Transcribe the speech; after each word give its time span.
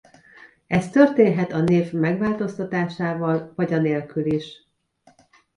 Ez 0.67 0.89
történhet 0.89 1.51
a 1.51 1.61
név 1.61 1.91
megváltoztatásával 1.91 3.53
vagy 3.55 3.73
anélkül 3.73 4.25
is. 4.25 4.67